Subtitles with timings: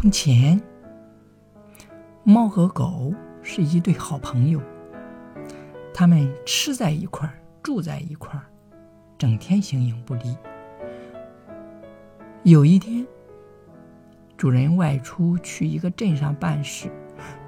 [0.00, 0.58] 从前，
[2.24, 4.58] 猫和狗是一对好朋友，
[5.92, 8.46] 他们吃在一块儿，住在一块儿，
[9.18, 10.34] 整天形影不离。
[12.44, 13.06] 有一天，
[14.38, 16.90] 主人外出去一个镇上办事，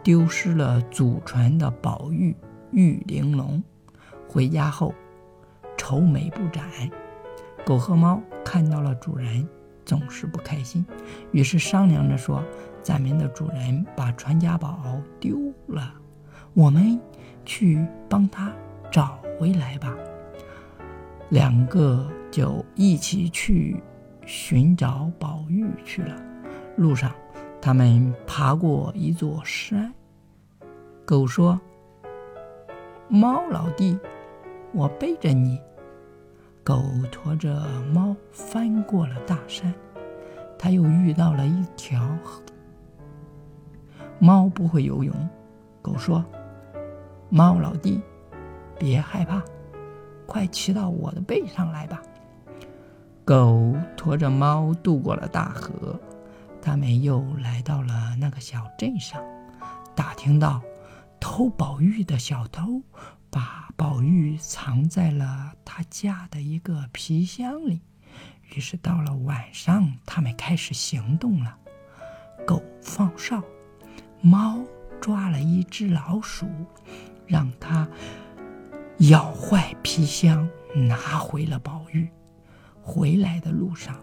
[0.02, 2.36] 丢失了祖传的宝玉
[2.70, 3.62] 玉玲珑。
[4.28, 4.94] 回家后，
[5.78, 6.68] 愁眉不展。
[7.64, 9.48] 狗和猫看到了主人。
[9.84, 10.84] 总是不开心，
[11.32, 12.42] 于是商量着说
[12.82, 15.92] ：“咱们的主人把传家宝丢了，
[16.54, 16.98] 我们
[17.44, 18.52] 去帮他
[18.90, 19.94] 找回来吧。”
[21.30, 23.82] 两个就一起去
[24.26, 26.14] 寻找宝玉去了。
[26.76, 27.10] 路上，
[27.60, 29.92] 他们爬过一座山。
[31.04, 31.60] 狗说
[33.08, 33.98] ：“猫老弟，
[34.72, 35.58] 我背着你。”
[36.64, 37.60] 狗驮着
[37.92, 39.74] 猫翻过了大山，
[40.56, 42.40] 他又遇到了一条河。
[44.20, 45.12] 猫不会游泳，
[45.80, 46.24] 狗说
[47.28, 48.00] ：“猫老弟，
[48.78, 49.42] 别害怕，
[50.24, 52.00] 快骑到我的背上来吧。”
[53.26, 55.98] 狗驮着猫渡过了大河，
[56.60, 59.20] 他们又来到了那个小镇上，
[59.96, 60.60] 打听到
[61.18, 62.80] 偷宝玉的小偷。
[63.32, 67.80] 把宝玉藏在了他家的一个皮箱里。
[68.54, 71.56] 于是到了晚上，他们开始行动了。
[72.46, 73.42] 狗放哨，
[74.20, 74.62] 猫
[75.00, 76.46] 抓了一只老鼠，
[77.26, 77.88] 让它
[78.98, 82.06] 咬坏皮箱，拿回了宝玉。
[82.82, 83.96] 回来的路上，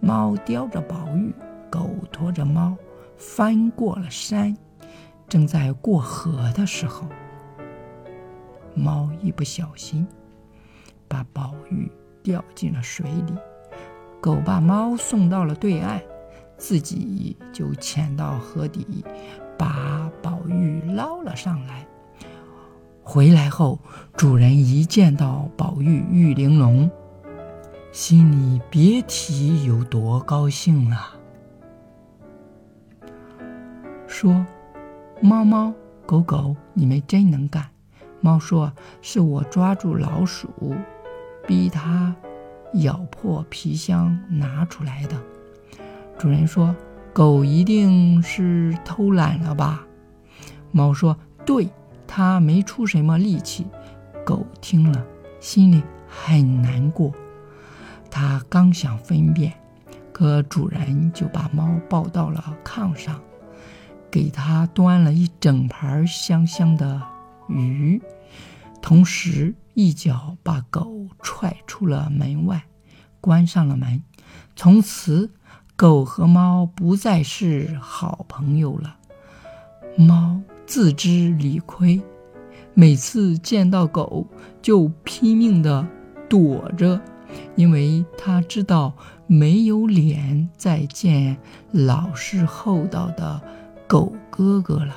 [0.00, 1.32] 猫叼着宝玉，
[1.70, 2.76] 狗驮着猫
[3.16, 4.56] 翻过了山。
[5.28, 7.06] 正在过河的时候。
[8.74, 10.06] 猫一不小心，
[11.08, 11.90] 把宝玉
[12.22, 13.34] 掉进了水里。
[14.20, 16.00] 狗把猫送到了对岸，
[16.56, 19.04] 自己就潜到河底，
[19.58, 21.86] 把宝玉捞了上来。
[23.02, 23.78] 回来后，
[24.16, 26.90] 主人一见到宝玉玉玲珑，
[27.92, 31.14] 心里别提有多高兴了，
[34.06, 34.44] 说
[35.20, 35.72] ：“猫猫
[36.06, 37.68] 狗狗，你们真能干。”
[38.24, 40.48] 猫说：“是我抓住老鼠，
[41.46, 42.16] 逼它
[42.76, 45.22] 咬破皮箱拿出来的。”
[46.16, 46.74] 主人说
[47.12, 49.86] ：“狗一定是偷懒了吧？”
[50.72, 51.14] 猫说
[51.44, 51.68] ：“对，
[52.06, 53.66] 它没出什么力气。”
[54.24, 55.04] 狗听了，
[55.38, 57.12] 心里很难过。
[58.10, 59.52] 它刚想分辨，
[60.14, 63.20] 可主人就把猫抱到了炕上，
[64.10, 67.02] 给它端了一整盘香香的
[67.48, 68.00] 鱼。
[68.82, 72.64] 同时，一脚把狗踹出了门外，
[73.20, 74.02] 关上了门。
[74.54, 75.30] 从此，
[75.74, 78.96] 狗和猫不再是好朋友了。
[79.96, 82.02] 猫自知理亏，
[82.74, 84.26] 每次见到狗
[84.60, 85.86] 就拼命地
[86.28, 87.00] 躲着，
[87.56, 88.92] 因为它知道
[89.26, 91.36] 没有脸再见
[91.72, 93.40] 老实厚道的
[93.86, 94.94] 狗哥哥了。